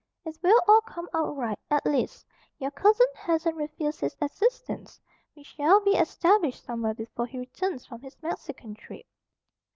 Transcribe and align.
"It 0.25 0.35
will 0.41 0.59
all 0.67 0.81
come 0.81 1.07
out 1.13 1.35
right. 1.37 1.59
At 1.69 1.85
least, 1.85 2.25
your 2.57 2.71
cousin 2.71 3.05
hasn't 3.13 3.55
refused 3.55 3.99
his 3.99 4.17
assistance. 4.19 4.99
We 5.35 5.43
shall 5.43 5.79
be 5.79 5.91
established 5.91 6.63
somewhere 6.65 6.95
before 6.95 7.27
he 7.27 7.37
returns 7.37 7.85
from 7.85 8.01
his 8.01 8.17
Mexican 8.23 8.73
trip." 8.73 9.05